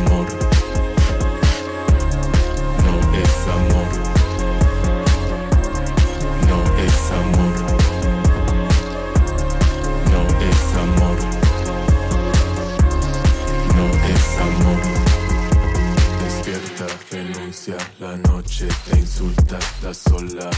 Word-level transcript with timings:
amor, 0.00 0.26
no 2.84 2.94
es 3.22 3.36
amor, 3.58 3.90
no 6.48 6.58
es 6.86 6.98
amor, 7.20 7.54
no 10.10 10.20
es 10.48 10.62
amor, 10.84 11.18
no 13.76 13.84
es 14.14 14.26
amor. 14.48 14.82
Despierta, 16.24 16.86
renuncia, 17.10 17.76
la 17.98 18.16
noche 18.16 18.68
te 18.86 18.98
insulta, 18.98 19.58
la 19.82 19.92
sola. 19.94 20.50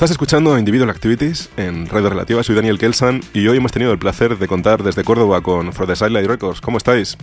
Estás 0.00 0.12
escuchando 0.12 0.58
Individual 0.58 0.88
Activities 0.88 1.50
en 1.58 1.86
Radio 1.86 2.08
Relativa, 2.08 2.42
soy 2.42 2.54
Daniel 2.54 2.78
Kelsan 2.78 3.20
y 3.34 3.46
hoy 3.48 3.58
hemos 3.58 3.70
tenido 3.70 3.92
el 3.92 3.98
placer 3.98 4.38
de 4.38 4.48
contar 4.48 4.82
desde 4.82 5.04
Córdoba 5.04 5.42
con 5.42 5.74
For 5.74 5.86
the 5.86 5.94
Sidelight 5.94 6.26
Records. 6.26 6.62
¿Cómo 6.62 6.78
estáis? 6.78 7.18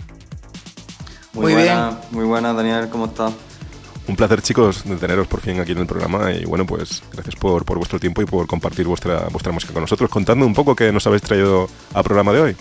Muy, 1.32 1.54
buena, 1.54 1.88
bien. 1.88 1.98
muy 2.12 2.24
buena, 2.24 2.52
Daniel, 2.52 2.88
¿cómo 2.88 3.06
estás? 3.06 3.32
Un 4.06 4.14
placer, 4.14 4.42
chicos, 4.42 4.84
de 4.84 4.94
teneros 4.94 5.26
por 5.26 5.40
fin 5.40 5.58
aquí 5.58 5.72
en 5.72 5.78
el 5.78 5.86
programa 5.88 6.30
y 6.30 6.44
bueno, 6.44 6.66
pues 6.66 7.02
gracias 7.12 7.34
por, 7.34 7.64
por 7.64 7.78
vuestro 7.78 7.98
tiempo 7.98 8.22
y 8.22 8.26
por 8.26 8.46
compartir 8.46 8.86
vuestra, 8.86 9.26
vuestra 9.32 9.50
música 9.50 9.72
con 9.72 9.82
nosotros. 9.82 10.08
Contadme 10.08 10.44
un 10.44 10.54
poco 10.54 10.76
qué 10.76 10.92
nos 10.92 11.04
habéis 11.08 11.22
traído 11.22 11.68
al 11.94 12.04
programa 12.04 12.32
de 12.32 12.40
hoy. 12.40 12.56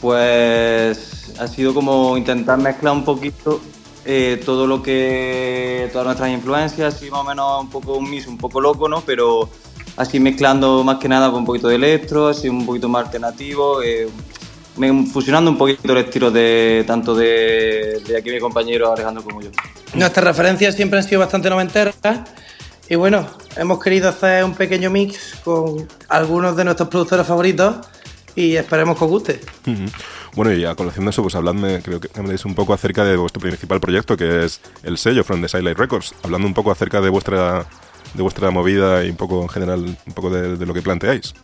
Pues 0.00 1.32
ha 1.38 1.46
sido 1.46 1.72
como 1.72 2.16
intentar 2.16 2.58
mezclar 2.58 2.92
un 2.92 3.04
poquito 3.04 3.60
eh, 4.10 4.40
todo 4.42 4.66
lo 4.66 4.82
que. 4.82 5.90
todas 5.92 6.06
nuestras 6.06 6.30
influencias, 6.30 6.94
así 6.94 7.10
más 7.10 7.20
o 7.20 7.24
menos 7.24 7.60
un 7.60 7.68
poco 7.68 7.98
un 7.98 8.08
mix, 8.08 8.26
un 8.26 8.38
poco 8.38 8.58
loco, 8.58 8.88
¿no? 8.88 9.02
Pero 9.02 9.50
así 9.98 10.18
mezclando 10.18 10.82
más 10.82 10.96
que 10.96 11.10
nada 11.10 11.30
con 11.30 11.40
un 11.40 11.44
poquito 11.44 11.68
de 11.68 11.74
electro, 11.74 12.28
así 12.28 12.48
un 12.48 12.64
poquito 12.64 12.88
más 12.88 13.04
alternativo, 13.04 13.82
eh, 13.82 14.08
fusionando 15.12 15.50
un 15.50 15.58
poquito 15.58 15.92
el 15.92 15.98
estilo 15.98 16.30
de 16.30 16.84
tanto 16.86 17.14
de, 17.14 18.00
de 18.06 18.16
aquí 18.16 18.30
mi 18.30 18.40
compañero 18.40 18.90
Alejandro 18.90 19.22
como 19.22 19.42
yo. 19.42 19.50
Nuestras 19.92 20.24
referencias 20.24 20.74
siempre 20.74 20.98
han 20.98 21.04
sido 21.04 21.20
bastante 21.20 21.50
noventeras 21.50 21.94
y 22.88 22.94
bueno, 22.94 23.26
hemos 23.56 23.78
querido 23.78 24.08
hacer 24.08 24.42
un 24.42 24.54
pequeño 24.54 24.88
mix 24.88 25.34
con 25.44 25.86
algunos 26.08 26.56
de 26.56 26.64
nuestros 26.64 26.88
productores 26.88 27.26
favoritos 27.26 27.86
y 28.34 28.56
esperemos 28.56 28.96
que 28.96 29.04
os 29.04 29.10
guste. 29.10 29.40
Bueno, 30.34 30.52
y 30.52 30.64
a 30.64 30.74
colación 30.74 31.04
de 31.04 31.10
eso, 31.10 31.22
pues 31.22 31.34
habladme, 31.34 31.80
creo 31.82 32.00
que 32.00 32.08
me 32.22 32.34
un 32.44 32.54
poco 32.54 32.72
acerca 32.72 33.04
de 33.04 33.16
vuestro 33.16 33.40
principal 33.40 33.80
proyecto, 33.80 34.16
que 34.16 34.44
es 34.44 34.60
el 34.82 34.98
sello 34.98 35.24
From 35.24 35.40
the 35.40 35.48
Sidelight 35.48 35.78
Records, 35.78 36.14
hablando 36.22 36.46
un 36.46 36.54
poco 36.54 36.70
acerca 36.70 37.00
de 37.00 37.08
vuestra 37.08 37.66
de 38.14 38.22
vuestra 38.22 38.50
movida 38.50 39.04
y 39.04 39.10
un 39.10 39.16
poco 39.16 39.42
en 39.42 39.48
general, 39.48 39.84
un 39.84 40.12
poco 40.14 40.30
de, 40.30 40.64
lo 40.64 40.74
que 40.74 40.82
planteáis. 40.82 41.34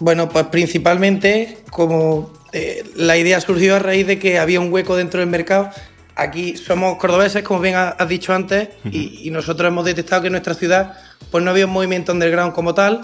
Bueno, 0.00 0.28
pues 0.28 0.46
principalmente 0.46 1.58
como 1.70 2.32
eh, 2.52 2.84
la 2.96 3.16
idea 3.16 3.40
surgió 3.40 3.76
a 3.76 3.78
raíz 3.78 4.06
de 4.06 4.18
que 4.18 4.38
había 4.38 4.60
un 4.60 4.72
hueco 4.72 4.96
dentro 4.96 5.20
del 5.20 5.28
mercado. 5.28 5.70
Aquí 6.14 6.56
somos 6.56 6.98
cordobeses, 6.98 7.42
como 7.44 7.60
bien 7.60 7.76
has 7.76 8.08
dicho 8.08 8.34
antes, 8.34 8.70
y, 8.90 9.30
nosotros 9.30 9.68
hemos 9.68 9.84
detectado 9.84 10.22
que 10.22 10.26
en 10.26 10.32
nuestra 10.32 10.54
ciudad 10.54 10.94
pues 11.30 11.44
no 11.44 11.50
había 11.50 11.66
un 11.66 11.72
movimiento 11.72 12.10
underground 12.12 12.52
como 12.54 12.74
tal, 12.74 13.02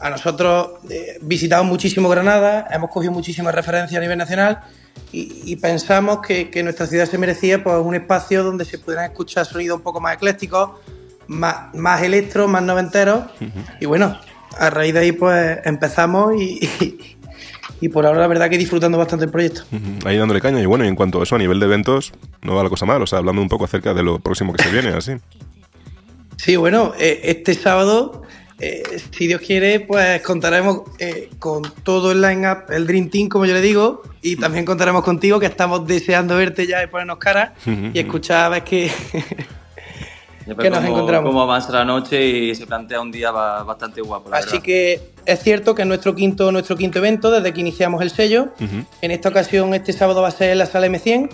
a 0.00 0.10
nosotros 0.10 0.70
eh, 0.90 1.18
visitamos 1.22 1.66
muchísimo 1.66 2.08
Granada, 2.08 2.66
hemos 2.70 2.90
cogido 2.90 3.12
muchísimas 3.12 3.54
referencias 3.54 3.98
a 3.98 4.02
nivel 4.02 4.18
nacional 4.18 4.60
y, 5.12 5.56
pensamos 5.56 6.18
que, 6.20 6.50
nuestra 6.62 6.86
ciudad 6.86 7.06
se 7.06 7.16
merecía 7.16 7.62
pues, 7.62 7.76
un 7.82 7.94
espacio 7.94 8.44
donde 8.44 8.64
se 8.66 8.78
pudieran 8.78 9.06
escuchar 9.06 9.46
sonidos 9.46 9.78
un 9.78 9.82
poco 9.82 9.98
más 9.98 10.14
eclécticos, 10.14 10.70
más, 11.26 11.74
más 11.74 12.02
electro, 12.02 12.48
más 12.48 12.62
noventeros. 12.62 13.24
Y 13.80 13.86
bueno, 13.86 14.18
a 14.58 14.68
raíz 14.68 14.92
de 14.92 15.00
ahí 15.00 15.12
pues 15.12 15.58
empezamos 15.64 16.34
y, 16.38 16.68
y, 17.80 17.88
por 17.88 18.04
ahora 18.04 18.20
la 18.20 18.26
verdad 18.26 18.50
que 18.50 18.58
disfrutando 18.58 18.98
bastante 18.98 19.24
el 19.24 19.30
proyecto. 19.30 19.62
Ahí 20.04 20.18
dándole 20.18 20.40
caña. 20.40 20.60
Y 20.60 20.66
bueno, 20.66 20.84
y 20.84 20.88
en 20.88 20.96
cuanto 20.96 21.20
a 21.20 21.22
eso, 21.22 21.36
a 21.36 21.38
nivel 21.38 21.60
de 21.60 21.66
eventos, 21.66 22.12
no 22.42 22.54
va 22.54 22.62
la 22.62 22.68
cosa 22.68 22.84
mal. 22.84 23.00
O 23.00 23.06
sea, 23.06 23.20
hablando 23.20 23.40
un 23.40 23.48
poco 23.48 23.64
acerca 23.64 23.94
de 23.94 24.02
lo 24.02 24.18
próximo 24.18 24.52
que 24.52 24.62
se 24.62 24.70
viene, 24.70 24.88
así. 24.88 25.12
Sí, 26.36 26.56
bueno, 26.56 26.92
eh, 26.98 27.20
este 27.24 27.54
sábado 27.54 28.22
eh, 28.58 28.82
si 29.10 29.26
Dios 29.26 29.42
quiere, 29.42 29.80
pues 29.80 30.22
contaremos 30.22 30.82
eh, 30.98 31.28
con 31.38 31.62
todo 31.82 32.12
el 32.12 32.22
line-up, 32.22 32.70
el 32.70 32.86
Dream 32.86 33.10
Team, 33.10 33.28
como 33.28 33.44
yo 33.44 33.52
le 33.52 33.60
digo, 33.60 34.02
y 34.22 34.36
también 34.36 34.64
contaremos 34.64 35.04
contigo, 35.04 35.38
que 35.38 35.46
estamos 35.46 35.86
deseando 35.86 36.36
verte 36.36 36.66
ya 36.66 36.82
y 36.82 36.86
ponernos 36.86 37.18
cara 37.18 37.54
y 37.66 37.98
escuchar 37.98 38.46
a 38.46 38.48
ver 38.48 38.64
qué, 38.64 38.90
que 40.54 40.70
nos 40.70 40.84
encontramos. 40.84 41.28
Cómo 41.28 41.42
avanza 41.42 41.70
la 41.72 41.84
noche 41.84 42.24
y 42.24 42.54
se 42.54 42.66
plantea 42.66 43.00
un 43.00 43.10
día 43.10 43.30
bastante 43.30 44.00
guapo. 44.00 44.30
Así 44.32 44.60
que 44.60 45.10
es 45.26 45.42
cierto 45.42 45.74
que 45.74 45.82
es 45.82 45.88
nuestro 45.88 46.14
quinto, 46.14 46.50
nuestro 46.50 46.76
quinto 46.76 46.98
evento 47.00 47.30
desde 47.30 47.52
que 47.52 47.60
iniciamos 47.60 48.00
el 48.00 48.10
sello. 48.10 48.54
En 49.02 49.10
esta 49.10 49.28
ocasión, 49.28 49.74
este 49.74 49.92
sábado 49.92 50.22
va 50.22 50.28
a 50.28 50.30
ser 50.30 50.50
en 50.50 50.58
la 50.58 50.66
sala 50.66 50.86
M100, 50.86 51.28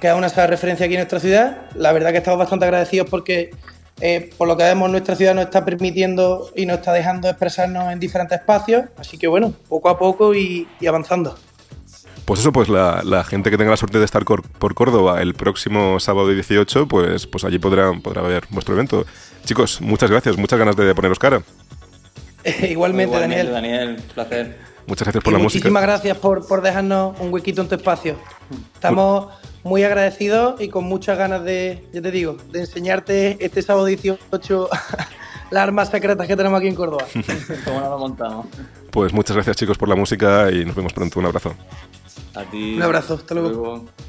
que 0.00 0.08
es 0.08 0.14
una 0.14 0.28
sala 0.28 0.42
de 0.42 0.48
referencia 0.48 0.86
aquí 0.86 0.96
en 0.96 1.00
nuestra 1.00 1.20
ciudad. 1.20 1.70
La 1.76 1.92
verdad 1.92 2.10
que 2.10 2.18
estamos 2.18 2.38
bastante 2.38 2.64
agradecidos 2.64 3.08
porque 3.08 3.52
eh, 4.00 4.30
por 4.36 4.46
lo 4.46 4.56
que 4.56 4.64
vemos, 4.64 4.90
nuestra 4.90 5.16
ciudad 5.16 5.34
nos 5.34 5.44
está 5.44 5.64
permitiendo 5.64 6.50
y 6.54 6.66
nos 6.66 6.78
está 6.78 6.92
dejando 6.92 7.28
expresarnos 7.28 7.92
en 7.92 7.98
diferentes 7.98 8.38
espacios. 8.38 8.84
Así 8.96 9.18
que 9.18 9.26
bueno, 9.26 9.52
poco 9.68 9.88
a 9.88 9.98
poco 9.98 10.34
y, 10.34 10.68
avanzando. 10.86 11.36
Pues 12.24 12.40
eso, 12.40 12.52
pues 12.52 12.68
la, 12.68 13.24
gente 13.24 13.50
que 13.50 13.56
tenga 13.56 13.70
la 13.70 13.76
suerte 13.76 13.98
de 13.98 14.04
estar 14.04 14.24
por 14.24 14.74
Córdoba 14.74 15.22
el 15.22 15.34
próximo 15.34 15.98
sábado 15.98 16.28
18, 16.28 16.86
pues, 16.86 17.26
pues 17.26 17.44
allí 17.44 17.58
podrá, 17.58 17.90
podrá 17.92 18.22
ver 18.22 18.44
vuestro 18.50 18.74
evento. 18.74 19.06
Chicos, 19.44 19.80
muchas 19.80 20.10
gracias, 20.10 20.36
muchas 20.36 20.58
ganas 20.58 20.76
de 20.76 20.94
poneros 20.94 21.18
cara. 21.18 21.42
Igualmente, 22.68 23.18
Daniel. 23.18 23.50
Daniel, 23.50 23.96
placer. 24.14 24.58
Muchas 24.86 25.06
gracias 25.06 25.24
por 25.24 25.32
la 25.32 25.38
música. 25.38 25.58
Muchísimas 25.58 25.82
gracias 25.82 26.16
por, 26.16 26.46
por 26.46 26.62
dejarnos 26.62 27.18
un 27.20 27.32
huequito 27.32 27.62
en 27.62 27.68
tu 27.68 27.74
espacio. 27.74 28.16
Estamos 28.74 29.28
muy 29.68 29.84
agradecido 29.84 30.56
y 30.58 30.68
con 30.68 30.84
muchas 30.84 31.16
ganas 31.18 31.44
de, 31.44 31.84
ya 31.92 32.02
te 32.02 32.10
digo, 32.10 32.36
de 32.50 32.60
enseñarte 32.60 33.36
este 33.44 33.62
sábado 33.62 33.84
18 33.84 34.68
las 35.50 35.62
armas 35.62 35.90
secretas 35.90 36.26
que 36.26 36.36
tenemos 36.36 36.58
aquí 36.58 36.68
en 36.68 36.74
Córdoba. 36.74 37.04
¿Cómo 37.64 37.80
nos 37.80 37.90
lo 37.90 37.98
montamos? 37.98 38.46
Pues 38.90 39.12
muchas 39.12 39.36
gracias 39.36 39.56
chicos 39.56 39.78
por 39.78 39.88
la 39.88 39.94
música 39.94 40.50
y 40.50 40.64
nos 40.64 40.74
vemos 40.74 40.92
pronto. 40.92 41.20
Un 41.20 41.26
abrazo. 41.26 41.54
A 42.34 42.44
ti. 42.44 42.74
Un 42.76 42.82
abrazo, 42.82 43.14
hasta 43.14 43.34
luego. 43.34 43.78
Chicos 43.78 44.08